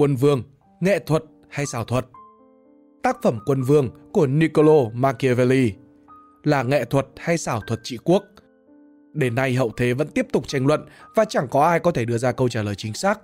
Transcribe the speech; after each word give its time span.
Quân 0.00 0.16
Vương, 0.16 0.42
nghệ 0.80 0.98
thuật 0.98 1.24
hay 1.48 1.66
xảo 1.66 1.84
thuật? 1.84 2.06
Tác 3.02 3.22
phẩm 3.22 3.38
Quân 3.46 3.62
Vương 3.62 3.90
của 4.12 4.26
Niccolo 4.26 4.84
Machiavelli 4.94 5.72
là 6.44 6.62
nghệ 6.62 6.84
thuật 6.84 7.06
hay 7.16 7.38
xảo 7.38 7.60
thuật 7.66 7.80
trị 7.82 7.98
quốc? 8.04 8.24
Đến 9.12 9.34
nay 9.34 9.54
hậu 9.54 9.70
thế 9.76 9.94
vẫn 9.94 10.08
tiếp 10.08 10.26
tục 10.32 10.48
tranh 10.48 10.66
luận 10.66 10.80
và 11.14 11.24
chẳng 11.24 11.48
có 11.50 11.66
ai 11.66 11.80
có 11.80 11.92
thể 11.92 12.04
đưa 12.04 12.18
ra 12.18 12.32
câu 12.32 12.48
trả 12.48 12.62
lời 12.62 12.74
chính 12.74 12.94
xác. 12.94 13.20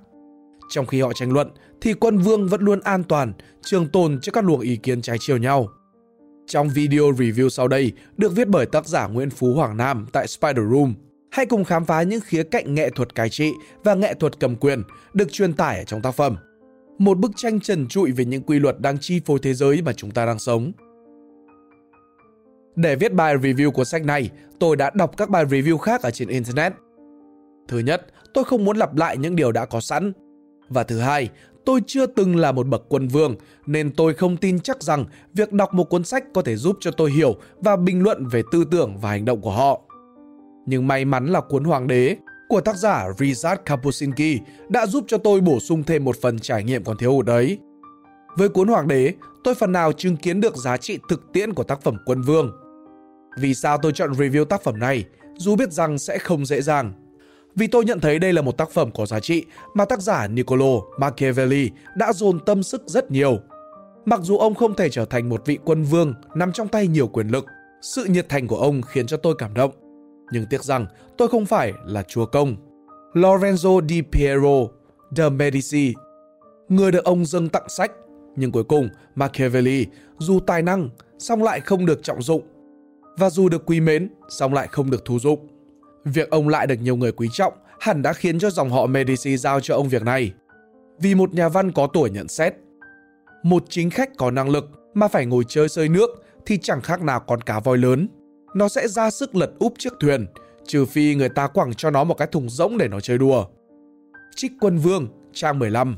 Trong 0.68 0.86
khi 0.86 1.00
họ 1.00 1.12
tranh 1.12 1.32
luận 1.32 1.50
thì 1.80 1.94
quân 1.94 2.18
vương 2.18 2.48
vẫn 2.48 2.60
luôn 2.60 2.80
an 2.80 3.04
toàn, 3.04 3.32
trường 3.62 3.88
tồn 3.88 4.20
trước 4.22 4.32
các 4.32 4.44
luồng 4.44 4.60
ý 4.60 4.76
kiến 4.76 5.02
trái 5.02 5.16
chiều 5.20 5.36
nhau. 5.36 5.68
Trong 6.46 6.68
video 6.68 7.04
review 7.04 7.48
sau 7.48 7.68
đây 7.68 7.92
được 8.16 8.32
viết 8.36 8.48
bởi 8.48 8.66
tác 8.66 8.86
giả 8.86 9.06
Nguyễn 9.06 9.30
Phú 9.30 9.54
Hoàng 9.54 9.76
Nam 9.76 10.06
tại 10.12 10.26
Spider 10.26 10.64
Room, 10.70 10.94
hãy 11.30 11.46
cùng 11.46 11.64
khám 11.64 11.84
phá 11.84 12.02
những 12.02 12.20
khía 12.20 12.42
cạnh 12.42 12.74
nghệ 12.74 12.90
thuật 12.90 13.14
cai 13.14 13.28
trị 13.28 13.52
và 13.84 13.94
nghệ 13.94 14.14
thuật 14.14 14.40
cầm 14.40 14.56
quyền 14.56 14.82
được 15.14 15.32
truyền 15.32 15.52
tải 15.52 15.78
ở 15.78 15.84
trong 15.84 16.02
tác 16.02 16.14
phẩm. 16.14 16.36
Một 16.98 17.18
bức 17.18 17.30
tranh 17.36 17.60
trần 17.60 17.86
trụi 17.86 18.12
về 18.12 18.24
những 18.24 18.42
quy 18.42 18.58
luật 18.58 18.80
đang 18.80 18.98
chi 18.98 19.20
phối 19.24 19.38
thế 19.42 19.54
giới 19.54 19.82
mà 19.82 19.92
chúng 19.92 20.10
ta 20.10 20.26
đang 20.26 20.38
sống. 20.38 20.72
Để 22.76 22.96
viết 22.96 23.12
bài 23.12 23.36
review 23.36 23.70
của 23.70 23.84
sách 23.84 24.04
này, 24.04 24.30
tôi 24.58 24.76
đã 24.76 24.90
đọc 24.94 25.16
các 25.16 25.30
bài 25.30 25.44
review 25.44 25.78
khác 25.78 26.02
ở 26.02 26.10
trên 26.10 26.28
Internet. 26.28 26.72
Thứ 27.68 27.78
nhất, 27.78 28.06
tôi 28.34 28.44
không 28.44 28.64
muốn 28.64 28.76
lặp 28.76 28.96
lại 28.96 29.16
những 29.16 29.36
điều 29.36 29.52
đã 29.52 29.64
có 29.64 29.80
sẵn. 29.80 30.12
Và 30.68 30.82
thứ 30.82 30.98
hai, 30.98 31.28
tôi 31.64 31.80
chưa 31.86 32.06
từng 32.06 32.36
là 32.36 32.52
một 32.52 32.66
bậc 32.66 32.82
quân 32.88 33.08
vương 33.08 33.34
nên 33.66 33.90
tôi 33.96 34.14
không 34.14 34.36
tin 34.36 34.60
chắc 34.60 34.82
rằng 34.82 35.04
việc 35.34 35.52
đọc 35.52 35.74
một 35.74 35.84
cuốn 35.84 36.04
sách 36.04 36.24
có 36.34 36.42
thể 36.42 36.56
giúp 36.56 36.76
cho 36.80 36.90
tôi 36.90 37.10
hiểu 37.10 37.36
và 37.56 37.76
bình 37.76 38.02
luận 38.02 38.26
về 38.26 38.42
tư 38.52 38.64
tưởng 38.70 38.98
và 39.00 39.10
hành 39.10 39.24
động 39.24 39.40
của 39.40 39.52
họ. 39.52 39.80
Nhưng 40.66 40.86
may 40.86 41.04
mắn 41.04 41.26
là 41.26 41.40
cuốn 41.40 41.64
Hoàng 41.64 41.86
đế 41.86 42.16
của 42.48 42.60
tác 42.60 42.76
giả 42.76 43.08
Rizat 43.18 43.56
Kapuscinski 43.56 44.42
đã 44.68 44.86
giúp 44.86 45.04
cho 45.08 45.18
tôi 45.18 45.40
bổ 45.40 45.60
sung 45.60 45.82
thêm 45.82 46.04
một 46.04 46.16
phần 46.22 46.38
trải 46.38 46.64
nghiệm 46.64 46.84
còn 46.84 46.96
thiếu 46.96 47.12
hụt 47.12 47.26
đấy. 47.26 47.58
Với 48.36 48.48
cuốn 48.48 48.68
Hoàng 48.68 48.88
đế, 48.88 49.12
tôi 49.44 49.54
phần 49.54 49.72
nào 49.72 49.92
chứng 49.92 50.16
kiến 50.16 50.40
được 50.40 50.56
giá 50.56 50.76
trị 50.76 50.98
thực 51.08 51.32
tiễn 51.32 51.52
của 51.52 51.64
tác 51.64 51.82
phẩm 51.82 51.96
Quân 52.06 52.22
Vương. 52.22 52.52
Vì 53.38 53.54
sao 53.54 53.78
tôi 53.82 53.92
chọn 53.92 54.12
review 54.12 54.44
tác 54.44 54.62
phẩm 54.62 54.78
này, 54.78 55.04
dù 55.36 55.56
biết 55.56 55.72
rằng 55.72 55.98
sẽ 55.98 56.18
không 56.18 56.46
dễ 56.46 56.62
dàng? 56.62 56.92
Vì 57.54 57.66
tôi 57.66 57.84
nhận 57.84 58.00
thấy 58.00 58.18
đây 58.18 58.32
là 58.32 58.42
một 58.42 58.58
tác 58.58 58.70
phẩm 58.70 58.90
có 58.94 59.06
giá 59.06 59.20
trị 59.20 59.44
mà 59.74 59.84
tác 59.84 60.00
giả 60.00 60.28
Niccolo 60.28 60.80
Machiavelli 60.98 61.70
đã 61.96 62.12
dồn 62.12 62.40
tâm 62.46 62.62
sức 62.62 62.82
rất 62.86 63.10
nhiều. 63.10 63.38
Mặc 64.04 64.20
dù 64.22 64.38
ông 64.38 64.54
không 64.54 64.74
thể 64.74 64.88
trở 64.90 65.04
thành 65.04 65.28
một 65.28 65.42
vị 65.46 65.58
quân 65.64 65.82
vương 65.82 66.14
nằm 66.34 66.52
trong 66.52 66.68
tay 66.68 66.86
nhiều 66.86 67.08
quyền 67.08 67.28
lực, 67.28 67.46
sự 67.82 68.04
nhiệt 68.04 68.28
thành 68.28 68.46
của 68.46 68.56
ông 68.56 68.82
khiến 68.82 69.06
cho 69.06 69.16
tôi 69.16 69.34
cảm 69.38 69.54
động. 69.54 69.85
Nhưng 70.30 70.46
tiếc 70.46 70.64
rằng 70.64 70.86
tôi 71.18 71.28
không 71.28 71.46
phải 71.46 71.72
là 71.84 72.02
chúa 72.02 72.26
công. 72.26 72.56
Lorenzo 73.12 73.88
di 73.88 74.02
Piero 74.02 74.68
de 75.16 75.28
Medici, 75.28 75.94
người 76.68 76.92
được 76.92 77.04
ông 77.04 77.26
dâng 77.26 77.48
tặng 77.48 77.68
sách, 77.68 77.92
nhưng 78.36 78.52
cuối 78.52 78.64
cùng 78.64 78.88
Machiavelli 79.14 79.86
dù 80.18 80.40
tài 80.40 80.62
năng 80.62 80.88
song 81.18 81.42
lại 81.42 81.60
không 81.60 81.86
được 81.86 82.02
trọng 82.02 82.22
dụng 82.22 82.42
và 83.16 83.30
dù 83.30 83.48
được 83.48 83.62
quý 83.66 83.80
mến 83.80 84.08
song 84.28 84.54
lại 84.54 84.68
không 84.68 84.90
được 84.90 85.04
thú 85.04 85.18
dụng. 85.18 85.48
Việc 86.04 86.30
ông 86.30 86.48
lại 86.48 86.66
được 86.66 86.74
nhiều 86.82 86.96
người 86.96 87.12
quý 87.12 87.28
trọng 87.32 87.52
hẳn 87.80 88.02
đã 88.02 88.12
khiến 88.12 88.38
cho 88.38 88.50
dòng 88.50 88.70
họ 88.70 88.86
Medici 88.86 89.36
giao 89.36 89.60
cho 89.60 89.74
ông 89.74 89.88
việc 89.88 90.02
này. 90.02 90.32
Vì 90.98 91.14
một 91.14 91.34
nhà 91.34 91.48
văn 91.48 91.72
có 91.72 91.88
tuổi 91.92 92.10
nhận 92.10 92.28
xét, 92.28 92.54
một 93.42 93.64
chính 93.68 93.90
khách 93.90 94.16
có 94.16 94.30
năng 94.30 94.48
lực 94.48 94.70
mà 94.94 95.08
phải 95.08 95.26
ngồi 95.26 95.44
chơi 95.48 95.68
sơi 95.68 95.88
nước 95.88 96.10
thì 96.46 96.58
chẳng 96.58 96.80
khác 96.80 97.02
nào 97.02 97.20
con 97.20 97.40
cá 97.40 97.60
voi 97.60 97.78
lớn. 97.78 98.08
Nó 98.56 98.68
sẽ 98.68 98.88
ra 98.88 99.10
sức 99.10 99.36
lật 99.36 99.50
úp 99.58 99.74
chiếc 99.78 99.92
thuyền, 100.00 100.26
trừ 100.66 100.84
phi 100.84 101.14
người 101.14 101.28
ta 101.28 101.46
quẳng 101.46 101.74
cho 101.74 101.90
nó 101.90 102.04
một 102.04 102.14
cái 102.14 102.28
thùng 102.32 102.48
rỗng 102.48 102.78
để 102.78 102.88
nó 102.88 103.00
chơi 103.00 103.18
đùa. 103.18 103.46
Trích 104.36 104.52
Quân 104.60 104.78
Vương, 104.78 105.08
trang 105.32 105.58
15 105.58 105.96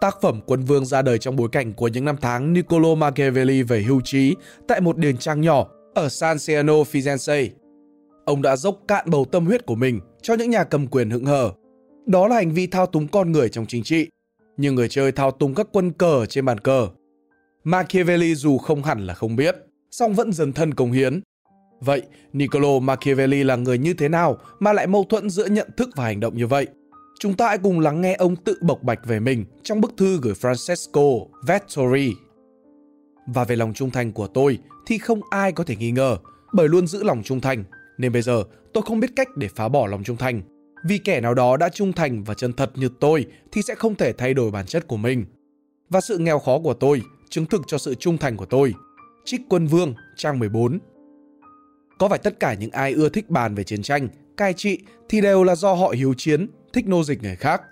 Tác 0.00 0.18
phẩm 0.22 0.40
Quân 0.46 0.64
Vương 0.64 0.86
ra 0.86 1.02
đời 1.02 1.18
trong 1.18 1.36
bối 1.36 1.48
cảnh 1.52 1.72
của 1.72 1.88
những 1.88 2.04
năm 2.04 2.16
tháng 2.20 2.52
Niccolo 2.52 2.94
Machiavelli 2.94 3.62
về 3.62 3.82
hưu 3.82 4.00
trí 4.04 4.34
tại 4.68 4.80
một 4.80 4.96
điền 4.98 5.16
trang 5.16 5.40
nhỏ 5.40 5.66
ở 5.94 6.08
San 6.08 6.38
Siano, 6.38 6.72
Firenze 6.72 7.48
Ông 8.24 8.42
đã 8.42 8.56
dốc 8.56 8.80
cạn 8.88 9.10
bầu 9.10 9.24
tâm 9.24 9.46
huyết 9.46 9.66
của 9.66 9.74
mình 9.74 10.00
cho 10.22 10.34
những 10.34 10.50
nhà 10.50 10.64
cầm 10.64 10.86
quyền 10.86 11.10
hững 11.10 11.24
hờ. 11.24 11.52
Đó 12.06 12.28
là 12.28 12.36
hành 12.36 12.52
vi 12.52 12.66
thao 12.66 12.86
túng 12.86 13.08
con 13.08 13.32
người 13.32 13.48
trong 13.48 13.66
chính 13.66 13.82
trị, 13.82 14.08
như 14.56 14.72
người 14.72 14.88
chơi 14.88 15.12
thao 15.12 15.30
túng 15.30 15.54
các 15.54 15.68
quân 15.72 15.92
cờ 15.92 16.26
trên 16.26 16.44
bàn 16.44 16.58
cờ. 16.58 16.88
Machiavelli 17.64 18.34
dù 18.34 18.58
không 18.58 18.82
hẳn 18.82 19.06
là 19.06 19.14
không 19.14 19.36
biết, 19.36 19.56
song 19.90 20.14
vẫn 20.14 20.32
dần 20.32 20.52
thân 20.52 20.74
công 20.74 20.92
hiến. 20.92 21.20
Vậy, 21.80 22.02
Niccolo 22.32 22.78
Machiavelli 22.78 23.44
là 23.44 23.56
người 23.56 23.78
như 23.78 23.94
thế 23.94 24.08
nào 24.08 24.38
mà 24.58 24.72
lại 24.72 24.86
mâu 24.86 25.04
thuẫn 25.04 25.30
giữa 25.30 25.46
nhận 25.46 25.68
thức 25.76 25.88
và 25.96 26.04
hành 26.04 26.20
động 26.20 26.36
như 26.36 26.46
vậy? 26.46 26.66
Chúng 27.18 27.34
ta 27.34 27.48
hãy 27.48 27.58
cùng 27.58 27.80
lắng 27.80 28.00
nghe 28.00 28.14
ông 28.14 28.36
tự 28.36 28.58
bộc 28.60 28.82
bạch 28.82 29.06
về 29.06 29.20
mình 29.20 29.44
trong 29.62 29.80
bức 29.80 29.96
thư 29.96 30.18
gửi 30.22 30.34
Francesco 30.34 31.26
Vettori. 31.46 32.12
Và 33.26 33.44
về 33.44 33.56
lòng 33.56 33.74
trung 33.74 33.90
thành 33.90 34.12
của 34.12 34.26
tôi 34.26 34.58
thì 34.86 34.98
không 34.98 35.20
ai 35.30 35.52
có 35.52 35.64
thể 35.64 35.76
nghi 35.76 35.90
ngờ, 35.90 36.16
bởi 36.52 36.68
luôn 36.68 36.86
giữ 36.86 37.02
lòng 37.02 37.22
trung 37.24 37.40
thành 37.40 37.64
nên 37.98 38.12
bây 38.12 38.22
giờ 38.22 38.44
tôi 38.72 38.82
không 38.86 39.00
biết 39.00 39.10
cách 39.16 39.28
để 39.36 39.48
phá 39.56 39.68
bỏ 39.68 39.86
lòng 39.86 40.04
trung 40.04 40.16
thành. 40.16 40.42
Vì 40.84 40.98
kẻ 40.98 41.20
nào 41.20 41.34
đó 41.34 41.56
đã 41.56 41.68
trung 41.68 41.92
thành 41.92 42.24
và 42.24 42.34
chân 42.34 42.52
thật 42.52 42.70
như 42.74 42.88
tôi 43.00 43.26
thì 43.52 43.62
sẽ 43.62 43.74
không 43.74 43.94
thể 43.94 44.12
thay 44.12 44.34
đổi 44.34 44.50
bản 44.50 44.66
chất 44.66 44.86
của 44.86 44.96
mình. 44.96 45.24
Và 45.90 46.00
sự 46.00 46.18
nghèo 46.18 46.38
khó 46.38 46.58
của 46.58 46.74
tôi 46.74 47.02
chứng 47.30 47.46
thực 47.46 47.62
cho 47.66 47.78
sự 47.78 47.94
trung 47.94 48.18
thành 48.18 48.36
của 48.36 48.46
tôi. 48.46 48.74
Trích 49.24 49.40
Quân 49.48 49.66
Vương, 49.66 49.94
trang 50.16 50.38
14 50.38 50.78
có 52.00 52.08
phải 52.08 52.18
tất 52.18 52.40
cả 52.40 52.54
những 52.54 52.70
ai 52.70 52.92
ưa 52.92 53.08
thích 53.08 53.30
bàn 53.30 53.54
về 53.54 53.64
chiến 53.64 53.82
tranh, 53.82 54.08
cai 54.36 54.52
trị 54.52 54.78
thì 55.08 55.20
đều 55.20 55.44
là 55.44 55.54
do 55.54 55.72
họ 55.72 55.88
hiếu 55.88 56.14
chiến, 56.16 56.46
thích 56.72 56.88
nô 56.88 57.04
dịch 57.04 57.22
người 57.22 57.36
khác? 57.36 57.62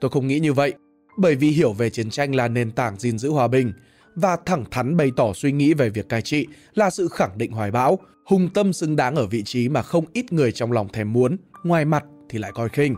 Tôi 0.00 0.10
không 0.10 0.26
nghĩ 0.26 0.38
như 0.38 0.52
vậy, 0.52 0.74
bởi 1.18 1.34
vì 1.34 1.48
hiểu 1.48 1.72
về 1.72 1.90
chiến 1.90 2.10
tranh 2.10 2.34
là 2.34 2.48
nền 2.48 2.70
tảng 2.70 2.98
gìn 2.98 3.18
giữ 3.18 3.30
hòa 3.30 3.48
bình, 3.48 3.72
và 4.14 4.36
thẳng 4.46 4.64
thắn 4.70 4.96
bày 4.96 5.10
tỏ 5.16 5.32
suy 5.32 5.52
nghĩ 5.52 5.74
về 5.74 5.90
việc 5.90 6.08
cai 6.08 6.22
trị 6.22 6.46
là 6.74 6.90
sự 6.90 7.08
khẳng 7.08 7.38
định 7.38 7.52
hoài 7.52 7.70
bão, 7.70 7.98
hùng 8.26 8.48
tâm 8.54 8.72
xứng 8.72 8.96
đáng 8.96 9.16
ở 9.16 9.26
vị 9.26 9.42
trí 9.42 9.68
mà 9.68 9.82
không 9.82 10.04
ít 10.12 10.32
người 10.32 10.52
trong 10.52 10.72
lòng 10.72 10.88
thèm 10.88 11.12
muốn, 11.12 11.36
ngoài 11.64 11.84
mặt 11.84 12.04
thì 12.28 12.38
lại 12.38 12.52
coi 12.54 12.68
khinh. 12.68 12.96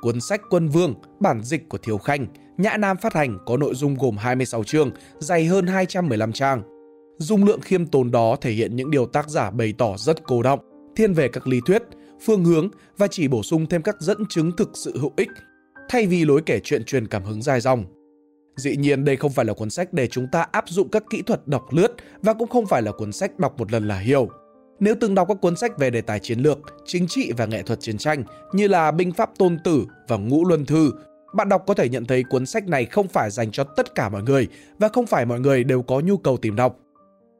Cuốn 0.00 0.20
sách 0.20 0.40
Quân 0.50 0.68
Vương, 0.68 0.94
bản 1.20 1.42
dịch 1.42 1.68
của 1.68 1.78
Thiếu 1.78 1.98
Khanh, 1.98 2.26
Nhã 2.58 2.76
Nam 2.76 2.96
phát 2.96 3.14
hành 3.14 3.38
có 3.46 3.56
nội 3.56 3.74
dung 3.74 3.94
gồm 3.94 4.16
26 4.16 4.64
chương, 4.64 4.90
dày 5.18 5.44
hơn 5.44 5.66
215 5.66 6.32
trang. 6.32 6.77
Dung 7.20 7.44
lượng 7.44 7.60
khiêm 7.60 7.86
tốn 7.86 8.10
đó 8.10 8.36
thể 8.40 8.50
hiện 8.50 8.76
những 8.76 8.90
điều 8.90 9.06
tác 9.06 9.28
giả 9.28 9.50
bày 9.50 9.74
tỏ 9.78 9.96
rất 9.96 10.24
cô 10.24 10.42
động, 10.42 10.60
thiên 10.96 11.14
về 11.14 11.28
các 11.28 11.46
lý 11.46 11.60
thuyết, 11.66 11.82
phương 12.24 12.44
hướng 12.44 12.68
và 12.98 13.06
chỉ 13.10 13.28
bổ 13.28 13.42
sung 13.42 13.66
thêm 13.66 13.82
các 13.82 14.00
dẫn 14.00 14.18
chứng 14.28 14.56
thực 14.56 14.70
sự 14.74 14.98
hữu 14.98 15.12
ích, 15.16 15.28
thay 15.88 16.06
vì 16.06 16.24
lối 16.24 16.42
kể 16.46 16.60
chuyện 16.64 16.84
truyền 16.84 17.06
cảm 17.06 17.24
hứng 17.24 17.42
dài 17.42 17.60
dòng. 17.60 17.84
Dĩ 18.56 18.76
nhiên 18.76 19.04
đây 19.04 19.16
không 19.16 19.32
phải 19.32 19.44
là 19.44 19.52
cuốn 19.52 19.70
sách 19.70 19.92
để 19.92 20.06
chúng 20.06 20.26
ta 20.32 20.46
áp 20.52 20.64
dụng 20.68 20.88
các 20.88 21.04
kỹ 21.10 21.22
thuật 21.22 21.48
đọc 21.48 21.66
lướt 21.70 21.94
và 22.22 22.34
cũng 22.34 22.48
không 22.48 22.66
phải 22.66 22.82
là 22.82 22.92
cuốn 22.92 23.12
sách 23.12 23.38
đọc 23.38 23.54
một 23.58 23.72
lần 23.72 23.88
là 23.88 23.98
hiểu. 23.98 24.28
Nếu 24.80 24.94
từng 25.00 25.14
đọc 25.14 25.28
các 25.28 25.36
cuốn 25.40 25.56
sách 25.56 25.78
về 25.78 25.90
đề 25.90 26.00
tài 26.00 26.20
chiến 26.20 26.38
lược, 26.38 26.58
chính 26.86 27.06
trị 27.08 27.32
và 27.36 27.46
nghệ 27.46 27.62
thuật 27.62 27.80
chiến 27.80 27.98
tranh 27.98 28.24
như 28.52 28.68
là 28.68 28.90
Binh 28.90 29.12
pháp 29.12 29.30
Tôn 29.38 29.58
Tử 29.64 29.86
và 30.08 30.16
Ngũ 30.16 30.44
Luân 30.44 30.66
Thư, 30.66 30.90
bạn 31.34 31.48
đọc 31.48 31.64
có 31.66 31.74
thể 31.74 31.88
nhận 31.88 32.04
thấy 32.04 32.22
cuốn 32.22 32.46
sách 32.46 32.68
này 32.68 32.84
không 32.84 33.08
phải 33.08 33.30
dành 33.30 33.50
cho 33.50 33.64
tất 33.64 33.94
cả 33.94 34.08
mọi 34.08 34.22
người 34.22 34.48
và 34.78 34.88
không 34.88 35.06
phải 35.06 35.26
mọi 35.26 35.40
người 35.40 35.64
đều 35.64 35.82
có 35.82 36.00
nhu 36.00 36.16
cầu 36.16 36.36
tìm 36.36 36.56
đọc. 36.56 36.78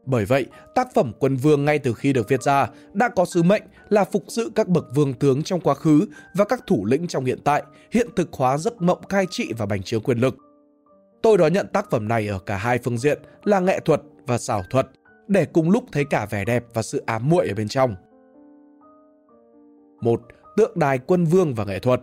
Bởi 0.08 0.24
vậy, 0.24 0.46
tác 0.74 0.88
phẩm 0.94 1.12
Quân 1.18 1.36
Vương 1.36 1.64
ngay 1.64 1.78
từ 1.78 1.94
khi 1.94 2.12
được 2.12 2.28
viết 2.28 2.42
ra 2.42 2.68
đã 2.92 3.08
có 3.08 3.24
sứ 3.24 3.42
mệnh 3.42 3.62
là 3.88 4.04
phục 4.04 4.24
sự 4.28 4.50
các 4.54 4.68
bậc 4.68 4.84
vương 4.94 5.14
tướng 5.14 5.42
trong 5.42 5.60
quá 5.60 5.74
khứ 5.74 6.06
và 6.34 6.44
các 6.44 6.66
thủ 6.66 6.84
lĩnh 6.84 7.06
trong 7.06 7.24
hiện 7.24 7.38
tại, 7.44 7.62
hiện 7.90 8.08
thực 8.16 8.32
hóa 8.32 8.58
giấc 8.58 8.82
mộng 8.82 9.02
cai 9.08 9.26
trị 9.30 9.52
và 9.58 9.66
bành 9.66 9.82
trướng 9.82 10.02
quyền 10.02 10.18
lực. 10.18 10.36
Tôi 11.22 11.38
đón 11.38 11.52
nhận 11.52 11.66
tác 11.72 11.90
phẩm 11.90 12.08
này 12.08 12.28
ở 12.28 12.38
cả 12.38 12.56
hai 12.56 12.78
phương 12.78 12.98
diện 12.98 13.18
là 13.44 13.60
nghệ 13.60 13.80
thuật 13.80 14.02
và 14.26 14.38
xảo 14.38 14.62
thuật 14.70 14.88
để 15.28 15.44
cùng 15.44 15.70
lúc 15.70 15.84
thấy 15.92 16.04
cả 16.04 16.26
vẻ 16.30 16.44
đẹp 16.44 16.64
và 16.74 16.82
sự 16.82 17.02
ám 17.06 17.28
muội 17.28 17.48
ở 17.48 17.54
bên 17.54 17.68
trong. 17.68 17.94
Một 20.00 20.20
Tượng 20.56 20.78
đài 20.78 20.98
quân 20.98 21.24
vương 21.24 21.54
và 21.54 21.64
nghệ 21.64 21.78
thuật 21.78 22.00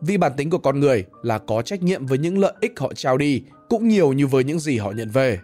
Vì 0.00 0.16
bản 0.16 0.32
tính 0.36 0.50
của 0.50 0.58
con 0.58 0.80
người 0.80 1.04
là 1.22 1.38
có 1.38 1.62
trách 1.62 1.82
nhiệm 1.82 2.06
với 2.06 2.18
những 2.18 2.38
lợi 2.38 2.52
ích 2.60 2.78
họ 2.80 2.92
trao 2.94 3.18
đi 3.18 3.42
cũng 3.68 3.88
nhiều 3.88 4.12
như 4.12 4.26
với 4.26 4.44
những 4.44 4.58
gì 4.58 4.78
họ 4.78 4.90
nhận 4.90 5.08
về. 5.08 5.38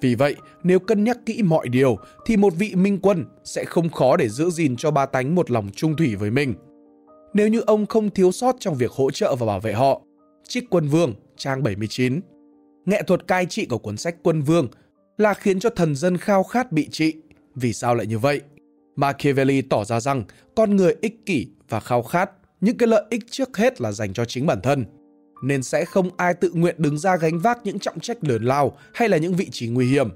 Vì 0.00 0.14
vậy, 0.14 0.34
nếu 0.62 0.78
cân 0.78 1.04
nhắc 1.04 1.18
kỹ 1.26 1.42
mọi 1.42 1.68
điều 1.68 1.96
thì 2.26 2.36
một 2.36 2.52
vị 2.58 2.74
minh 2.74 2.98
quân 3.02 3.24
sẽ 3.44 3.64
không 3.64 3.90
khó 3.90 4.16
để 4.16 4.28
giữ 4.28 4.50
gìn 4.50 4.76
cho 4.76 4.90
ba 4.90 5.06
tánh 5.06 5.34
một 5.34 5.50
lòng 5.50 5.70
trung 5.76 5.96
thủy 5.96 6.16
với 6.16 6.30
mình. 6.30 6.54
Nếu 7.34 7.48
như 7.48 7.60
ông 7.60 7.86
không 7.86 8.10
thiếu 8.10 8.32
sót 8.32 8.56
trong 8.60 8.74
việc 8.74 8.90
hỗ 8.90 9.10
trợ 9.10 9.36
và 9.36 9.46
bảo 9.46 9.60
vệ 9.60 9.72
họ, 9.72 10.00
Trích 10.48 10.70
Quân 10.70 10.88
Vương 10.88 11.14
trang 11.36 11.62
79. 11.62 12.20
Nghệ 12.86 13.02
thuật 13.02 13.26
cai 13.26 13.46
trị 13.46 13.66
của 13.66 13.78
cuốn 13.78 13.96
sách 13.96 14.16
Quân 14.22 14.42
Vương 14.42 14.68
là 15.18 15.34
khiến 15.34 15.60
cho 15.60 15.70
thần 15.70 15.96
dân 15.96 16.16
khao 16.16 16.42
khát 16.42 16.72
bị 16.72 16.88
trị. 16.90 17.14
Vì 17.54 17.72
sao 17.72 17.94
lại 17.94 18.06
như 18.06 18.18
vậy? 18.18 18.40
Machiavelli 18.96 19.62
tỏ 19.62 19.84
ra 19.84 20.00
rằng 20.00 20.24
con 20.54 20.76
người 20.76 20.96
ích 21.00 21.26
kỷ 21.26 21.46
và 21.68 21.80
khao 21.80 22.02
khát 22.02 22.30
những 22.60 22.78
cái 22.78 22.86
lợi 22.86 23.04
ích 23.10 23.22
trước 23.30 23.56
hết 23.56 23.80
là 23.80 23.92
dành 23.92 24.12
cho 24.12 24.24
chính 24.24 24.46
bản 24.46 24.60
thân 24.62 24.84
nên 25.48 25.62
sẽ 25.62 25.84
không 25.84 26.10
ai 26.16 26.34
tự 26.34 26.50
nguyện 26.54 26.74
đứng 26.78 26.98
ra 26.98 27.16
gánh 27.16 27.38
vác 27.38 27.58
những 27.64 27.78
trọng 27.78 28.00
trách 28.00 28.24
lớn 28.24 28.44
lao 28.44 28.76
hay 28.94 29.08
là 29.08 29.16
những 29.16 29.34
vị 29.34 29.48
trí 29.50 29.68
nguy 29.68 29.86
hiểm. 29.86 30.08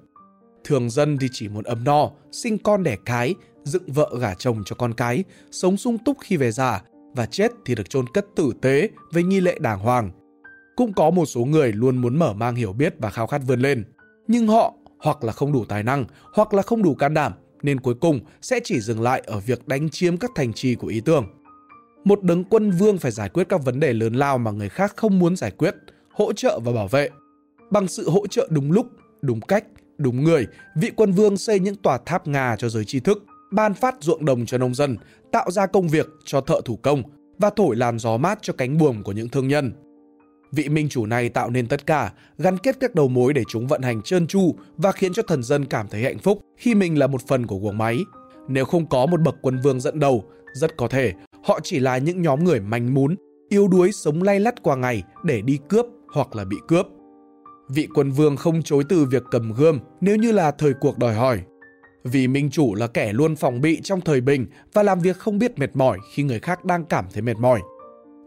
Thường 0.65 0.91
dân 0.91 1.19
thì 1.19 1.29
chỉ 1.33 1.49
muốn 1.49 1.65
ấm 1.65 1.85
no, 1.85 2.11
sinh 2.33 2.59
con 2.59 2.83
đẻ 2.83 2.97
cái, 3.05 3.35
dựng 3.65 3.93
vợ 3.93 4.11
gả 4.21 4.35
chồng 4.35 4.63
cho 4.67 4.77
con 4.77 4.95
cái, 4.95 5.25
sống 5.51 5.77
sung 5.77 5.99
túc 5.99 6.17
khi 6.21 6.37
về 6.37 6.51
già 6.51 6.83
và 7.15 7.27
chết 7.27 7.53
thì 7.65 7.75
được 7.75 7.91
chôn 7.91 8.05
cất 8.15 8.27
tử 8.37 8.53
tế 8.61 8.91
với 9.13 9.23
nghi 9.23 9.41
lễ 9.41 9.59
đàng 9.61 9.79
hoàng. 9.79 10.11
Cũng 10.77 10.93
có 10.93 11.11
một 11.11 11.27
số 11.27 11.45
người 11.45 11.73
luôn 11.73 11.97
muốn 11.97 12.19
mở 12.19 12.33
mang 12.33 12.55
hiểu 12.55 12.73
biết 12.73 12.95
và 12.99 13.11
khao 13.11 13.27
khát 13.27 13.41
vươn 13.47 13.61
lên, 13.61 13.85
nhưng 14.29 14.49
họ 14.49 14.75
hoặc 14.99 15.25
là 15.25 15.33
không 15.33 15.53
đủ 15.53 15.65
tài 15.65 15.83
năng, 15.83 16.05
hoặc 16.35 16.55
là 16.55 16.63
không 16.63 16.83
đủ 16.83 16.95
can 16.95 17.15
đảm, 17.15 17.33
nên 17.63 17.81
cuối 17.81 17.95
cùng 17.95 18.21
sẽ 18.43 18.61
chỉ 18.65 18.81
dừng 18.81 19.01
lại 19.01 19.23
ở 19.27 19.41
việc 19.41 19.69
đánh 19.69 19.91
chiếm 19.91 20.17
các 20.17 20.31
thành 20.35 20.53
trì 20.53 20.75
của 20.75 20.87
ý 20.87 21.01
tưởng. 21.01 21.27
Một 22.05 22.23
đấng 22.23 22.45
quân 22.45 22.71
vương 22.71 22.99
phải 22.99 23.11
giải 23.11 23.29
quyết 23.29 23.49
các 23.49 23.65
vấn 23.65 23.81
đề 23.81 23.93
lớn 23.93 24.15
lao 24.15 24.39
mà 24.39 24.51
người 24.51 24.69
khác 24.69 24.93
không 24.97 25.19
muốn 25.19 25.37
giải 25.37 25.51
quyết, 25.51 25.75
hỗ 26.13 26.33
trợ 26.33 26.61
và 26.65 26.73
bảo 26.73 26.89
vệ. 26.89 27.09
Bằng 27.71 27.89
sự 27.89 28.11
hỗ 28.11 28.27
trợ 28.27 28.49
đúng 28.51 28.73
lúc, 28.73 28.87
đúng 29.23 29.41
cách, 29.41 29.65
đúng 29.99 30.25
người, 30.25 30.47
vị 30.77 30.91
quân 30.97 31.13
vương 31.13 31.37
xây 31.37 31.61
những 31.61 31.75
tòa 31.75 31.99
tháp 32.07 32.27
ngà 32.27 32.57
cho 32.59 32.69
giới 32.69 32.85
tri 32.85 33.01
thức, 33.01 33.25
ban 33.53 33.75
phát 33.75 33.95
ruộng 34.01 34.25
đồng 34.25 34.47
cho 34.47 34.59
nông 34.59 34.75
dân, 34.75 34.97
tạo 35.33 35.51
ra 35.51 35.67
công 35.67 35.89
việc 35.89 36.07
cho 36.25 36.41
thợ 36.41 36.61
thủ 36.65 36.77
công 36.77 37.03
và 37.39 37.51
thổi 37.57 37.77
làn 37.77 37.99
gió 37.99 38.17
mát 38.17 38.39
cho 38.43 38.53
cánh 38.53 38.79
buồm 38.79 39.03
của 39.03 39.13
những 39.13 39.29
thương 39.29 39.49
nhân. 39.49 39.73
Vị 40.53 40.69
minh 40.69 40.89
chủ 40.89 41.07
này 41.07 41.29
tạo 41.29 41.51
nên 41.51 41.67
tất 41.67 41.87
cả, 41.87 42.13
gắn 42.39 42.59
kết 42.59 42.77
các 42.81 42.95
đầu 42.95 43.09
mối 43.09 43.33
để 43.33 43.43
chúng 43.49 43.67
vận 43.67 43.83
hành 43.83 44.03
trơn 44.03 44.27
tru 44.27 44.55
và 44.77 44.93
khiến 44.93 45.13
cho 45.13 45.23
thần 45.23 45.43
dân 45.43 45.65
cảm 45.65 45.89
thấy 45.89 46.03
hạnh 46.03 46.19
phúc 46.19 46.41
khi 46.57 46.75
mình 46.75 46.99
là 46.99 47.07
một 47.07 47.27
phần 47.29 47.47
của 47.47 47.59
guồng 47.59 47.79
máy. 47.79 47.99
Nếu 48.49 48.65
không 48.65 48.87
có 48.87 49.07
một 49.07 49.21
bậc 49.21 49.37
quân 49.43 49.61
vương 49.65 49.81
dẫn 49.81 50.01
đầu, 50.01 50.25
rất 50.55 50.77
có 50.77 50.89
thể 50.89 51.13
họ 51.45 51.61
chỉ 51.63 51.81
là 51.81 51.99
những 51.99 52.23
nhóm 52.23 52.45
người 52.45 52.61
manh 52.61 52.95
mún, 52.95 53.17
yếu 53.49 53.69
đuối 53.69 53.93
sống 53.93 54.23
lay 54.23 54.41
lắt 54.41 54.63
qua 54.63 54.77
ngày 54.77 55.03
để 55.25 55.43
đi 55.43 55.59
cướp 55.69 55.87
hoặc 56.15 56.37
là 56.37 56.45
bị 56.45 56.57
cướp. 56.69 56.87
Vị 57.69 57.89
quân 57.95 58.11
vương 58.11 58.37
không 58.37 58.63
chối 58.63 58.85
từ 58.89 59.05
việc 59.05 59.23
cầm 59.31 59.53
gươm 59.53 59.79
nếu 60.01 60.17
như 60.17 60.33
là 60.33 60.51
thời 60.51 60.75
cuộc 60.75 60.99
đòi 60.99 61.15
hỏi. 61.15 61.41
Vì 62.05 62.29
minh 62.29 62.51
chủ 62.51 62.75
là 62.75 62.87
kẻ 62.87 63.13
luôn 63.13 63.37
phòng 63.37 63.61
bị 63.61 63.81
trong 63.83 64.01
thời 64.01 64.21
bình 64.21 64.47
và 64.73 64.83
làm 64.83 65.01
việc 65.01 65.17
không 65.17 65.39
biết 65.39 65.59
mệt 65.59 65.77
mỏi 65.77 65.99
khi 66.15 66.23
người 66.23 66.41
khác 66.41 66.65
đang 66.65 66.85
cảm 66.85 67.05
thấy 67.13 67.23
mệt 67.23 67.37
mỏi. 67.39 67.61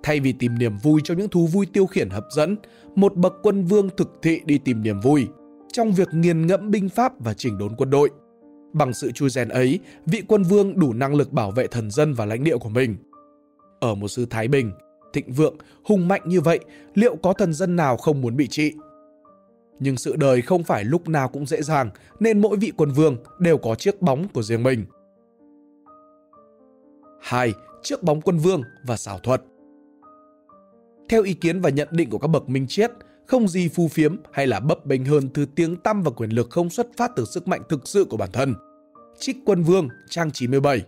Thay 0.03 0.19
vì 0.19 0.33
tìm 0.39 0.59
niềm 0.59 0.77
vui 0.83 1.01
cho 1.03 1.13
những 1.13 1.29
thú 1.29 1.47
vui 1.47 1.65
tiêu 1.73 1.85
khiển 1.85 2.09
hấp 2.09 2.23
dẫn, 2.35 2.55
một 2.95 3.15
bậc 3.15 3.33
quân 3.43 3.65
vương 3.65 3.89
thực 3.97 4.11
thị 4.21 4.41
đi 4.45 4.57
tìm 4.57 4.83
niềm 4.83 4.99
vui 4.99 5.27
trong 5.73 5.91
việc 5.91 6.07
nghiền 6.13 6.47
ngẫm 6.47 6.71
binh 6.71 6.89
pháp 6.89 7.13
và 7.19 7.33
chỉnh 7.33 7.57
đốn 7.57 7.75
quân 7.77 7.89
đội. 7.89 8.09
Bằng 8.73 8.94
sự 8.94 9.12
chui 9.12 9.29
rèn 9.29 9.50
ấy, 9.50 9.79
vị 10.06 10.23
quân 10.27 10.44
vương 10.44 10.79
đủ 10.79 10.94
năng 10.94 11.15
lực 11.15 11.33
bảo 11.33 11.51
vệ 11.51 11.68
thần 11.68 11.91
dân 11.91 12.13
và 12.13 12.25
lãnh 12.25 12.44
địa 12.44 12.57
của 12.57 12.69
mình. 12.69 12.95
Ở 13.79 13.95
một 13.95 14.07
sư 14.07 14.25
Thái 14.29 14.47
Bình, 14.47 14.71
thịnh 15.13 15.31
vượng, 15.31 15.56
hùng 15.83 16.07
mạnh 16.07 16.21
như 16.25 16.41
vậy, 16.41 16.59
liệu 16.95 17.15
có 17.15 17.33
thần 17.33 17.53
dân 17.53 17.75
nào 17.75 17.97
không 17.97 18.21
muốn 18.21 18.35
bị 18.35 18.47
trị? 18.47 18.73
Nhưng 19.79 19.97
sự 19.97 20.15
đời 20.15 20.41
không 20.41 20.63
phải 20.63 20.83
lúc 20.83 21.07
nào 21.07 21.29
cũng 21.29 21.45
dễ 21.45 21.62
dàng, 21.62 21.89
nên 22.19 22.41
mỗi 22.41 22.57
vị 22.57 22.71
quân 22.77 22.91
vương 22.91 23.18
đều 23.39 23.57
có 23.57 23.75
chiếc 23.75 24.01
bóng 24.01 24.27
của 24.33 24.44
riêng 24.44 24.63
mình. 24.63 24.85
2. 27.21 27.53
Chiếc 27.83 28.03
bóng 28.03 28.21
quân 28.21 28.38
vương 28.38 28.62
và 28.85 28.97
xảo 28.97 29.19
thuật 29.19 29.41
theo 31.12 31.24
ý 31.24 31.33
kiến 31.33 31.62
và 31.62 31.69
nhận 31.69 31.88
định 31.91 32.09
của 32.09 32.17
các 32.17 32.27
bậc 32.27 32.50
minh 32.50 32.67
triết, 32.67 32.91
không 33.31 33.47
gì 33.47 33.67
phù 33.67 33.87
phiếm 33.87 34.15
hay 34.31 34.47
là 34.47 34.59
bấp 34.59 34.85
bênh 34.85 35.05
hơn 35.05 35.29
thứ 35.33 35.45
tiếng 35.55 35.75
tăm 35.75 36.03
và 36.03 36.11
quyền 36.11 36.29
lực 36.29 36.49
không 36.49 36.69
xuất 36.69 36.87
phát 36.97 37.11
từ 37.15 37.25
sức 37.25 37.47
mạnh 37.47 37.61
thực 37.69 37.87
sự 37.87 38.05
của 38.05 38.17
bản 38.17 38.29
thân. 38.33 38.55
Trích 39.19 39.37
Quân 39.45 39.63
Vương, 39.63 39.87
trang 40.09 40.31
97 40.31 40.81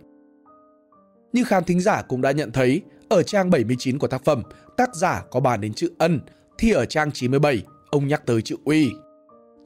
Như 1.32 1.44
khán 1.44 1.64
thính 1.64 1.80
giả 1.80 2.02
cũng 2.02 2.20
đã 2.20 2.32
nhận 2.32 2.52
thấy, 2.52 2.82
ở 3.08 3.22
trang 3.22 3.50
79 3.50 3.98
của 3.98 4.06
tác 4.06 4.24
phẩm, 4.24 4.42
tác 4.76 4.94
giả 4.94 5.24
có 5.30 5.40
bàn 5.40 5.60
đến 5.60 5.74
chữ 5.74 5.90
ân, 5.98 6.20
thì 6.58 6.70
ở 6.70 6.84
trang 6.84 7.12
97, 7.12 7.62
ông 7.90 8.08
nhắc 8.08 8.26
tới 8.26 8.42
chữ 8.42 8.56
uy. 8.64 8.90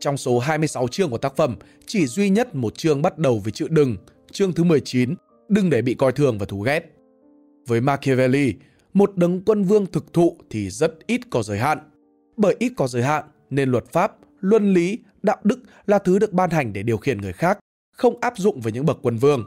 Trong 0.00 0.16
số 0.16 0.38
26 0.38 0.88
chương 0.88 1.10
của 1.10 1.19
tác 1.19 1.36
phẩm, 1.36 1.56
chỉ 1.86 2.06
duy 2.06 2.30
nhất 2.30 2.54
một 2.54 2.78
chương 2.78 3.02
bắt 3.02 3.19
đầu 3.19 3.38
với 3.38 3.52
chữ 3.52 3.66
đừng, 3.70 3.96
chương 4.32 4.52
thứ 4.52 4.64
19, 4.64 5.14
đừng 5.48 5.70
để 5.70 5.82
bị 5.82 5.94
coi 5.94 6.12
thường 6.12 6.38
và 6.38 6.46
thù 6.46 6.60
ghét. 6.60 6.80
Với 7.66 7.80
Machiavelli, 7.80 8.54
một 8.94 9.16
đấng 9.16 9.44
quân 9.44 9.64
vương 9.64 9.86
thực 9.86 10.12
thụ 10.12 10.36
thì 10.50 10.70
rất 10.70 10.94
ít 11.06 11.20
có 11.30 11.42
giới 11.42 11.58
hạn. 11.58 11.78
Bởi 12.38 12.56
ít 12.58 12.73
có 12.76 12.88
giới 12.88 13.02
hạn 13.02 13.25
nên 13.50 13.70
luật 13.70 13.93
pháp, 13.93 14.17
luân 14.40 14.75
lý, 14.75 14.99
đạo 15.23 15.37
đức 15.44 15.61
là 15.87 15.99
thứ 15.99 16.19
được 16.19 16.32
ban 16.32 16.50
hành 16.50 16.73
để 16.73 16.82
điều 16.82 16.96
khiển 16.96 17.20
người 17.20 17.32
khác, 17.32 17.58
không 17.96 18.20
áp 18.20 18.35
dụng 18.37 18.61
với 18.61 18.73
những 18.73 18.87
bậc 18.87 18.99
quân 19.02 19.17
vương. 19.17 19.44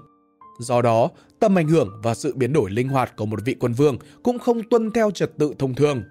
Do 0.59 0.81
đó, 0.81 1.09
tầm 1.39 1.57
ảnh 1.57 1.67
hưởng 1.67 1.89
và 2.03 2.13
sự 2.13 2.35
biến 2.35 2.53
đổi 2.53 2.71
linh 2.71 2.89
hoạt 2.89 3.15
của 3.15 3.25
một 3.25 3.39
vị 3.45 3.55
quân 3.59 3.73
vương 3.73 3.97
cũng 4.23 4.39
không 4.39 4.61
tuân 4.69 4.91
theo 4.91 5.11
trật 5.11 5.37
tự 5.37 5.53
thông 5.59 5.75
thường. 5.75 6.03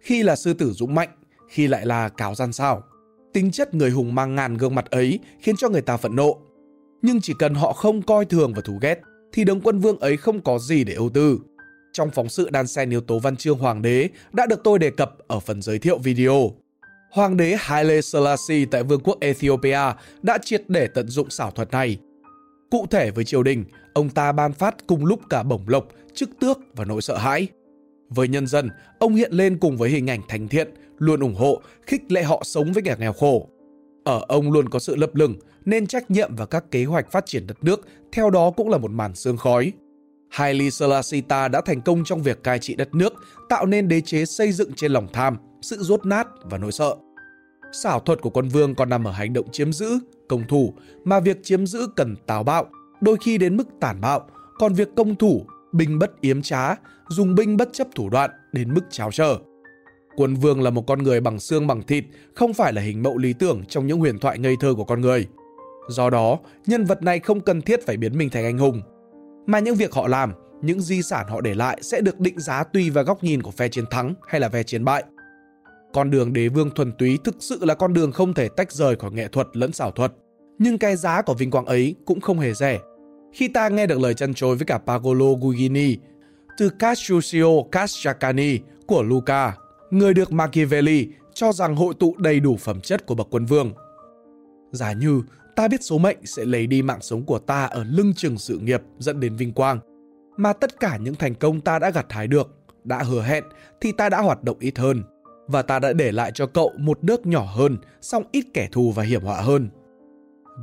Khi 0.00 0.22
là 0.22 0.36
sư 0.36 0.54
tử 0.54 0.72
dũng 0.72 0.94
mạnh, 0.94 1.08
khi 1.48 1.66
lại 1.66 1.86
là 1.86 2.08
cáo 2.08 2.34
gian 2.34 2.52
sao. 2.52 2.82
Tính 3.32 3.50
chất 3.50 3.74
người 3.74 3.90
hùng 3.90 4.14
mang 4.14 4.34
ngàn 4.34 4.56
gương 4.56 4.74
mặt 4.74 4.90
ấy 4.90 5.18
khiến 5.40 5.56
cho 5.56 5.68
người 5.68 5.82
ta 5.82 5.96
phẫn 5.96 6.16
nộ. 6.16 6.38
Nhưng 7.02 7.20
chỉ 7.20 7.34
cần 7.38 7.54
họ 7.54 7.72
không 7.72 8.02
coi 8.02 8.24
thường 8.24 8.52
và 8.54 8.62
thù 8.62 8.78
ghét, 8.82 9.00
thì 9.32 9.44
đấng 9.44 9.60
quân 9.60 9.78
vương 9.78 9.98
ấy 9.98 10.16
không 10.16 10.40
có 10.40 10.58
gì 10.58 10.84
để 10.84 10.94
ưu 10.94 11.10
tư 11.10 11.38
trong 11.92 12.10
phóng 12.10 12.28
sự 12.28 12.50
đan 12.50 12.66
xen 12.66 12.90
yếu 12.90 13.00
tố 13.00 13.18
văn 13.18 13.36
chương 13.36 13.58
hoàng 13.58 13.82
đế 13.82 14.08
đã 14.32 14.46
được 14.46 14.60
tôi 14.64 14.78
đề 14.78 14.90
cập 14.90 15.14
ở 15.26 15.40
phần 15.40 15.62
giới 15.62 15.78
thiệu 15.78 15.98
video. 15.98 16.52
Hoàng 17.10 17.36
đế 17.36 17.56
Haile 17.58 18.00
Selassie 18.00 18.66
tại 18.70 18.82
Vương 18.82 19.00
quốc 19.00 19.18
Ethiopia 19.20 19.80
đã 20.22 20.38
triệt 20.44 20.62
để 20.68 20.88
tận 20.94 21.08
dụng 21.08 21.30
xảo 21.30 21.50
thuật 21.50 21.70
này. 21.70 21.98
Cụ 22.70 22.86
thể 22.90 23.10
với 23.10 23.24
triều 23.24 23.42
đình, 23.42 23.64
ông 23.94 24.10
ta 24.10 24.32
ban 24.32 24.52
phát 24.52 24.74
cùng 24.86 25.04
lúc 25.04 25.20
cả 25.30 25.42
bổng 25.42 25.64
lộc, 25.66 25.88
chức 26.14 26.30
tước 26.40 26.58
và 26.76 26.84
nỗi 26.84 27.02
sợ 27.02 27.16
hãi. 27.16 27.48
Với 28.08 28.28
nhân 28.28 28.46
dân, 28.46 28.70
ông 28.98 29.14
hiện 29.14 29.32
lên 29.32 29.58
cùng 29.58 29.76
với 29.76 29.90
hình 29.90 30.10
ảnh 30.10 30.20
thành 30.28 30.48
thiện, 30.48 30.68
luôn 30.98 31.20
ủng 31.20 31.34
hộ, 31.34 31.62
khích 31.86 32.12
lệ 32.12 32.22
họ 32.22 32.42
sống 32.44 32.72
với 32.72 32.82
kẻ 32.82 32.96
nghèo 32.98 33.12
khổ. 33.12 33.48
Ở 34.04 34.24
ông 34.28 34.52
luôn 34.52 34.68
có 34.68 34.78
sự 34.78 34.96
lập 34.96 35.14
lừng, 35.14 35.34
nên 35.64 35.86
trách 35.86 36.10
nhiệm 36.10 36.36
và 36.36 36.46
các 36.46 36.70
kế 36.70 36.84
hoạch 36.84 37.10
phát 37.10 37.26
triển 37.26 37.46
đất 37.46 37.64
nước 37.64 37.88
theo 38.12 38.30
đó 38.30 38.50
cũng 38.50 38.68
là 38.68 38.78
một 38.78 38.90
màn 38.90 39.14
sương 39.14 39.36
khói. 39.36 39.72
Haile 40.30 40.70
Selassie 40.70 41.22
đã 41.28 41.60
thành 41.66 41.80
công 41.82 42.04
trong 42.04 42.22
việc 42.22 42.42
cai 42.42 42.58
trị 42.58 42.74
đất 42.74 42.94
nước, 42.94 43.12
tạo 43.48 43.66
nên 43.66 43.88
đế 43.88 44.00
chế 44.00 44.24
xây 44.24 44.52
dựng 44.52 44.72
trên 44.76 44.92
lòng 44.92 45.06
tham, 45.12 45.36
sự 45.62 45.76
rốt 45.80 46.06
nát 46.06 46.26
và 46.42 46.58
nỗi 46.58 46.72
sợ. 46.72 46.94
Xảo 47.72 48.00
thuật 48.00 48.20
của 48.22 48.30
quân 48.30 48.48
vương 48.48 48.74
còn 48.74 48.88
nằm 48.88 49.04
ở 49.04 49.12
hành 49.12 49.32
động 49.32 49.46
chiếm 49.52 49.72
giữ, 49.72 49.98
công 50.28 50.44
thủ, 50.48 50.74
mà 51.04 51.20
việc 51.20 51.36
chiếm 51.42 51.66
giữ 51.66 51.86
cần 51.96 52.16
táo 52.26 52.42
bạo, 52.42 52.66
đôi 53.00 53.16
khi 53.20 53.38
đến 53.38 53.56
mức 53.56 53.68
tàn 53.80 54.00
bạo, 54.00 54.26
còn 54.58 54.74
việc 54.74 54.88
công 54.96 55.16
thủ, 55.16 55.46
binh 55.72 55.98
bất 55.98 56.20
yếm 56.20 56.42
trá, 56.42 56.74
dùng 57.08 57.34
binh 57.34 57.56
bất 57.56 57.68
chấp 57.72 57.86
thủ 57.94 58.08
đoạn 58.08 58.30
đến 58.52 58.74
mức 58.74 58.82
cháo 58.90 59.10
trở. 59.12 59.38
Quân 60.16 60.34
vương 60.34 60.62
là 60.62 60.70
một 60.70 60.86
con 60.86 61.02
người 61.02 61.20
bằng 61.20 61.40
xương 61.40 61.66
bằng 61.66 61.82
thịt, 61.82 62.04
không 62.34 62.54
phải 62.54 62.72
là 62.72 62.82
hình 62.82 63.02
mẫu 63.02 63.18
lý 63.18 63.32
tưởng 63.32 63.64
trong 63.68 63.86
những 63.86 63.98
huyền 63.98 64.18
thoại 64.18 64.38
ngây 64.38 64.56
thơ 64.60 64.74
của 64.76 64.84
con 64.84 65.00
người. 65.00 65.26
Do 65.88 66.10
đó, 66.10 66.38
nhân 66.66 66.84
vật 66.84 67.02
này 67.02 67.20
không 67.20 67.40
cần 67.40 67.62
thiết 67.62 67.86
phải 67.86 67.96
biến 67.96 68.18
mình 68.18 68.30
thành 68.30 68.44
anh 68.44 68.58
hùng, 68.58 68.82
mà 69.50 69.58
những 69.58 69.74
việc 69.74 69.92
họ 69.92 70.08
làm, 70.08 70.32
những 70.62 70.80
di 70.80 71.02
sản 71.02 71.26
họ 71.28 71.40
để 71.40 71.54
lại 71.54 71.78
sẽ 71.82 72.00
được 72.00 72.20
định 72.20 72.40
giá 72.40 72.64
tùy 72.64 72.90
vào 72.90 73.04
góc 73.04 73.24
nhìn 73.24 73.42
của 73.42 73.50
phe 73.50 73.68
chiến 73.68 73.84
thắng 73.90 74.14
hay 74.28 74.40
là 74.40 74.48
phe 74.48 74.62
chiến 74.62 74.84
bại. 74.84 75.04
Con 75.92 76.10
đường 76.10 76.32
đế 76.32 76.48
vương 76.48 76.70
thuần 76.70 76.92
túy 76.98 77.18
thực 77.24 77.36
sự 77.40 77.64
là 77.64 77.74
con 77.74 77.92
đường 77.92 78.12
không 78.12 78.34
thể 78.34 78.48
tách 78.56 78.72
rời 78.72 78.96
khỏi 78.96 79.10
nghệ 79.12 79.28
thuật 79.28 79.46
lẫn 79.52 79.72
xảo 79.72 79.90
thuật. 79.90 80.12
Nhưng 80.58 80.78
cái 80.78 80.96
giá 80.96 81.22
của 81.22 81.34
vinh 81.34 81.50
quang 81.50 81.66
ấy 81.66 81.94
cũng 82.04 82.20
không 82.20 82.38
hề 82.38 82.54
rẻ. 82.54 82.78
Khi 83.32 83.48
ta 83.48 83.68
nghe 83.68 83.86
được 83.86 84.00
lời 84.00 84.14
chăn 84.14 84.34
chối 84.34 84.56
với 84.56 84.66
cả 84.66 84.78
Pagolo 84.78 85.26
Guigini 85.40 85.96
từ 86.58 86.70
Castruccio 86.78 87.62
Casciacani 87.72 88.58
của 88.86 89.02
Luca, 89.02 89.56
người 89.90 90.14
được 90.14 90.32
Machiavelli 90.32 91.08
cho 91.34 91.52
rằng 91.52 91.76
hội 91.76 91.94
tụ 91.98 92.14
đầy 92.18 92.40
đủ 92.40 92.56
phẩm 92.56 92.80
chất 92.80 93.06
của 93.06 93.14
bậc 93.14 93.26
quân 93.30 93.46
vương. 93.46 93.72
Giả 94.72 94.92
như 94.92 95.22
ta 95.60 95.68
biết 95.68 95.82
số 95.82 95.98
mệnh 95.98 96.18
sẽ 96.24 96.44
lấy 96.44 96.66
đi 96.66 96.82
mạng 96.82 97.00
sống 97.00 97.24
của 97.24 97.38
ta 97.38 97.64
ở 97.64 97.84
lưng 97.84 98.12
chừng 98.16 98.38
sự 98.38 98.58
nghiệp 98.58 98.82
dẫn 98.98 99.20
đến 99.20 99.36
vinh 99.36 99.52
quang. 99.52 99.78
Mà 100.36 100.52
tất 100.52 100.80
cả 100.80 100.96
những 100.96 101.14
thành 101.14 101.34
công 101.34 101.60
ta 101.60 101.78
đã 101.78 101.90
gặt 101.90 102.06
hái 102.08 102.26
được, 102.26 102.48
đã 102.84 103.02
hứa 103.02 103.22
hẹn 103.22 103.44
thì 103.80 103.92
ta 103.92 104.08
đã 104.08 104.20
hoạt 104.20 104.44
động 104.44 104.56
ít 104.60 104.78
hơn. 104.78 105.02
Và 105.46 105.62
ta 105.62 105.78
đã 105.78 105.92
để 105.92 106.12
lại 106.12 106.32
cho 106.34 106.46
cậu 106.46 106.72
một 106.78 107.04
nước 107.04 107.26
nhỏ 107.26 107.44
hơn, 107.54 107.78
song 108.00 108.22
ít 108.32 108.44
kẻ 108.54 108.68
thù 108.72 108.92
và 108.92 109.02
hiểm 109.02 109.22
họa 109.22 109.40
hơn. 109.40 109.68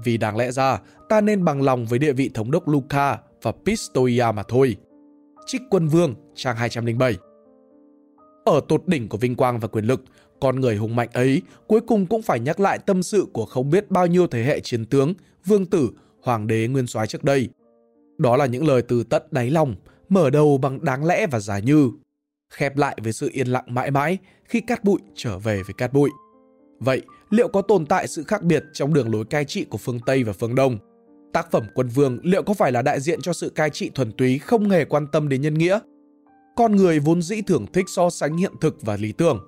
Vì 0.04 0.18
đáng 0.18 0.38
lẽ 0.38 0.52
ra, 0.52 0.80
ta 1.10 1.22
nên 1.22 1.46
bằng 1.46 1.62
lòng 1.62 1.86
với 1.86 2.00
địa 2.00 2.14
vị 2.14 2.32
thống 2.34 2.52
đốc 2.52 2.68
Luca 2.68 3.18
và 3.42 3.52
Pistoia 3.66 4.26
mà 4.36 4.44
thôi. 4.48 4.76
Trích 5.46 5.62
quân 5.70 5.88
vương, 5.88 6.16
trang 6.36 6.56
207 6.56 7.18
Ở 8.46 8.62
tột 8.68 8.88
đỉnh 8.88 9.10
của 9.10 9.18
vinh 9.18 9.36
quang 9.36 9.60
và 9.60 9.68
quyền 9.68 9.86
lực, 9.86 10.04
con 10.40 10.62
người 10.62 10.76
hùng 10.76 10.96
mạnh 10.96 11.10
ấy 11.14 11.42
cuối 11.68 11.82
cùng 11.82 12.06
cũng 12.06 12.22
phải 12.22 12.40
nhắc 12.40 12.60
lại 12.60 12.80
tâm 12.80 13.04
sự 13.04 13.28
của 13.34 13.46
không 13.46 13.70
biết 13.70 13.92
bao 13.92 14.08
nhiêu 14.08 14.28
thế 14.28 14.44
hệ 14.44 14.60
chiến 14.60 14.86
tướng, 14.86 15.14
vương 15.46 15.66
tử, 15.66 15.90
hoàng 16.22 16.48
đế 16.48 16.68
nguyên 16.68 16.88
soái 16.88 17.08
trước 17.08 17.24
đây. 17.24 17.50
Đó 18.18 18.38
là 18.38 18.46
những 18.46 18.68
lời 18.68 18.82
từ 18.82 19.04
tận 19.04 19.24
đáy 19.32 19.50
lòng, 19.50 19.76
mở 20.10 20.30
đầu 20.30 20.58
bằng 20.58 20.86
đáng 20.86 21.06
lẽ 21.06 21.28
và 21.28 21.40
giả 21.40 21.60
như, 21.60 21.92
khép 22.50 22.78
lại 22.78 22.98
với 23.04 23.14
sự 23.14 23.30
yên 23.34 23.48
lặng 23.48 23.66
mãi 23.68 23.92
mãi 23.92 24.18
khi 24.46 24.62
cát 24.62 24.84
bụi 24.84 25.00
trở 25.16 25.40
về 25.40 25.64
với 25.64 25.74
cát 25.74 25.94
bụi. 25.94 26.10
Vậy, 26.80 27.02
liệu 27.30 27.48
có 27.48 27.62
tồn 27.62 27.86
tại 27.86 28.08
sự 28.08 28.24
khác 28.24 28.44
biệt 28.44 28.64
trong 28.74 28.94
đường 28.94 29.12
lối 29.12 29.26
cai 29.26 29.46
trị 29.46 29.66
của 29.66 29.78
phương 29.78 30.00
Tây 30.06 30.24
và 30.24 30.34
phương 30.34 30.56
Đông? 30.56 30.78
Tác 31.34 31.52
phẩm 31.52 31.64
Quân 31.76 31.88
Vương 31.88 32.20
liệu 32.24 32.44
có 32.44 32.54
phải 32.54 32.72
là 32.72 32.82
đại 32.82 33.00
diện 33.00 33.22
cho 33.22 33.34
sự 33.34 33.50
cai 33.50 33.70
trị 33.70 33.90
thuần 33.96 34.12
túy 34.12 34.40
không 34.40 34.70
hề 34.70 34.86
quan 34.86 35.08
tâm 35.12 35.30
đến 35.30 35.42
nhân 35.42 35.54
nghĩa? 35.54 35.80
Con 36.56 36.76
người 36.76 37.00
vốn 37.00 37.22
dĩ 37.22 37.42
thưởng 37.42 37.66
thích 37.74 37.86
so 37.88 38.10
sánh 38.10 38.38
hiện 38.38 38.54
thực 38.62 38.82
và 38.82 38.98
lý 38.98 39.12
tưởng, 39.12 39.48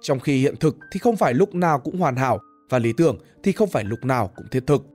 trong 0.00 0.20
khi 0.20 0.40
hiện 0.40 0.56
thực 0.56 0.76
thì 0.92 0.98
không 0.98 1.16
phải 1.16 1.34
lúc 1.34 1.54
nào 1.54 1.78
cũng 1.78 1.98
hoàn 1.98 2.16
hảo 2.16 2.40
và 2.68 2.78
lý 2.78 2.92
tưởng 2.92 3.18
thì 3.42 3.52
không 3.52 3.68
phải 3.68 3.84
lúc 3.84 4.04
nào 4.04 4.30
cũng 4.36 4.46
thiết 4.50 4.66
thực. 4.66 4.86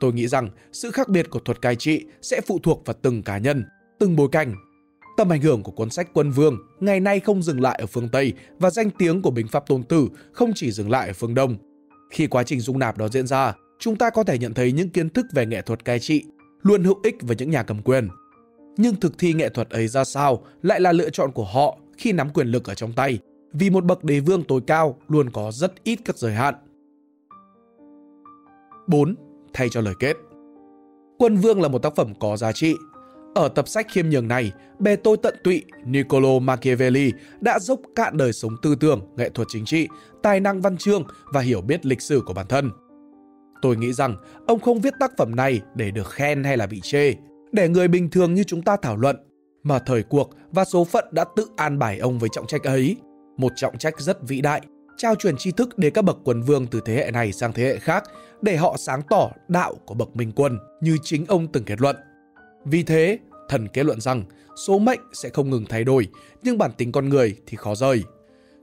Tôi 0.00 0.12
nghĩ 0.12 0.28
rằng 0.28 0.48
sự 0.72 0.90
khác 0.90 1.08
biệt 1.08 1.30
của 1.30 1.38
thuật 1.38 1.62
cai 1.62 1.76
trị 1.76 2.04
sẽ 2.22 2.40
phụ 2.40 2.58
thuộc 2.62 2.82
vào 2.86 2.96
từng 3.02 3.22
cá 3.22 3.38
nhân, 3.38 3.64
từng 3.98 4.16
bối 4.16 4.28
cảnh. 4.32 4.54
Tầm 5.16 5.32
ảnh 5.32 5.40
hưởng 5.42 5.62
của 5.62 5.72
cuốn 5.72 5.90
sách 5.90 6.08
Quân 6.14 6.30
Vương 6.30 6.58
ngày 6.80 7.00
nay 7.00 7.20
không 7.20 7.42
dừng 7.42 7.60
lại 7.60 7.78
ở 7.80 7.86
phương 7.86 8.08
Tây 8.08 8.32
và 8.58 8.70
danh 8.70 8.90
tiếng 8.90 9.22
của 9.22 9.30
binh 9.30 9.48
pháp 9.48 9.66
tôn 9.66 9.82
tử 9.82 10.08
không 10.32 10.52
chỉ 10.54 10.72
dừng 10.72 10.90
lại 10.90 11.06
ở 11.06 11.12
phương 11.12 11.34
Đông. 11.34 11.56
Khi 12.10 12.26
quá 12.26 12.42
trình 12.42 12.60
dung 12.60 12.78
nạp 12.78 12.98
đó 12.98 13.08
diễn 13.08 13.26
ra, 13.26 13.54
chúng 13.78 13.96
ta 13.96 14.10
có 14.10 14.24
thể 14.24 14.38
nhận 14.38 14.54
thấy 14.54 14.72
những 14.72 14.88
kiến 14.88 15.10
thức 15.10 15.26
về 15.32 15.46
nghệ 15.46 15.62
thuật 15.62 15.84
cai 15.84 15.98
trị 15.98 16.24
luôn 16.62 16.84
hữu 16.84 17.00
ích 17.02 17.16
với 17.20 17.36
những 17.36 17.50
nhà 17.50 17.62
cầm 17.62 17.82
quyền. 17.82 18.08
Nhưng 18.76 18.96
thực 18.96 19.18
thi 19.18 19.32
nghệ 19.32 19.48
thuật 19.48 19.70
ấy 19.70 19.88
ra 19.88 20.04
sao 20.04 20.44
lại 20.62 20.80
là 20.80 20.92
lựa 20.92 21.10
chọn 21.10 21.32
của 21.32 21.44
họ 21.44 21.78
khi 21.98 22.12
nắm 22.12 22.30
quyền 22.30 22.46
lực 22.46 22.64
ở 22.68 22.74
trong 22.74 22.92
tay, 22.92 23.18
vì 23.52 23.70
một 23.70 23.84
bậc 23.84 24.04
đế 24.04 24.20
vương 24.20 24.44
tối 24.44 24.60
cao 24.66 24.98
luôn 25.08 25.30
có 25.30 25.50
rất 25.52 25.84
ít 25.84 25.98
các 26.04 26.16
giới 26.16 26.32
hạn. 26.32 26.54
4. 28.86 29.14
Thay 29.52 29.68
cho 29.68 29.80
lời 29.80 29.94
kết 29.98 30.16
Quân 31.18 31.36
Vương 31.36 31.62
là 31.62 31.68
một 31.68 31.78
tác 31.78 31.96
phẩm 31.96 32.12
có 32.20 32.36
giá 32.36 32.52
trị. 32.52 32.76
Ở 33.34 33.48
tập 33.48 33.68
sách 33.68 33.86
khiêm 33.90 34.08
nhường 34.08 34.28
này, 34.28 34.52
bề 34.78 34.96
tôi 34.96 35.16
tận 35.16 35.34
tụy 35.44 35.64
Niccolo 35.84 36.38
Machiavelli 36.38 37.12
đã 37.40 37.58
dốc 37.58 37.80
cạn 37.96 38.16
đời 38.16 38.32
sống 38.32 38.56
tư 38.62 38.74
tưởng, 38.74 39.00
nghệ 39.16 39.28
thuật 39.28 39.48
chính 39.50 39.64
trị, 39.64 39.88
tài 40.22 40.40
năng 40.40 40.60
văn 40.60 40.76
chương 40.76 41.02
và 41.32 41.40
hiểu 41.40 41.60
biết 41.60 41.86
lịch 41.86 42.00
sử 42.00 42.22
của 42.26 42.34
bản 42.34 42.46
thân. 42.48 42.70
Tôi 43.62 43.76
nghĩ 43.76 43.92
rằng 43.92 44.16
ông 44.46 44.60
không 44.60 44.80
viết 44.80 44.94
tác 45.00 45.12
phẩm 45.18 45.36
này 45.36 45.60
để 45.74 45.90
được 45.90 46.10
khen 46.10 46.44
hay 46.44 46.56
là 46.56 46.66
bị 46.66 46.80
chê, 46.82 47.14
để 47.52 47.68
người 47.68 47.88
bình 47.88 48.10
thường 48.10 48.34
như 48.34 48.44
chúng 48.44 48.62
ta 48.62 48.76
thảo 48.76 48.96
luận, 48.96 49.16
mà 49.62 49.78
thời 49.78 50.02
cuộc 50.02 50.30
và 50.50 50.64
số 50.64 50.84
phận 50.84 51.04
đã 51.12 51.24
tự 51.36 51.46
an 51.56 51.78
bài 51.78 51.98
ông 51.98 52.18
với 52.18 52.28
trọng 52.32 52.46
trách 52.46 52.64
ấy. 52.64 52.96
Một 53.36 53.52
trọng 53.56 53.78
trách 53.78 54.00
rất 54.00 54.18
vĩ 54.22 54.40
đại, 54.40 54.60
trao 54.96 55.14
truyền 55.14 55.36
tri 55.36 55.52
thức 55.52 55.78
đến 55.78 55.92
các 55.92 56.02
bậc 56.02 56.18
quân 56.24 56.42
vương 56.42 56.66
từ 56.66 56.80
thế 56.84 56.94
hệ 56.94 57.10
này 57.10 57.32
sang 57.32 57.52
thế 57.52 57.64
hệ 57.64 57.78
khác 57.78 58.04
để 58.42 58.56
họ 58.56 58.76
sáng 58.78 59.02
tỏ 59.10 59.30
đạo 59.48 59.74
của 59.86 59.94
bậc 59.94 60.16
minh 60.16 60.32
quân 60.36 60.58
như 60.80 60.98
chính 61.02 61.26
ông 61.26 61.52
từng 61.52 61.64
kết 61.64 61.80
luận. 61.80 61.96
Vì 62.64 62.82
thế, 62.82 63.18
thần 63.48 63.68
kết 63.68 63.86
luận 63.86 64.00
rằng 64.00 64.24
số 64.66 64.78
mệnh 64.78 65.00
sẽ 65.12 65.28
không 65.28 65.50
ngừng 65.50 65.64
thay 65.68 65.84
đổi, 65.84 66.08
nhưng 66.42 66.58
bản 66.58 66.70
tính 66.76 66.92
con 66.92 67.08
người 67.08 67.36
thì 67.46 67.56
khó 67.56 67.74
rời. 67.74 68.02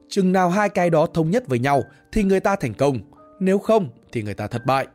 Chừng 0.09 0.31
nào 0.31 0.49
hai 0.49 0.69
cái 0.69 0.89
đó 0.89 1.07
thống 1.13 1.31
nhất 1.31 1.47
với 1.47 1.59
nhau 1.59 1.83
thì 2.11 2.23
người 2.23 2.39
ta 2.39 2.55
thành 2.55 2.73
công, 2.73 2.99
nếu 3.39 3.59
không 3.59 3.89
thì 4.11 4.23
người 4.23 4.33
ta 4.33 4.47
thất 4.47 4.65
bại. 4.65 4.87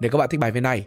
Nếu 0.00 0.10
các 0.10 0.18
bạn 0.18 0.28
thích 0.30 0.40
bài 0.40 0.50
viết 0.50 0.60
này, 0.60 0.86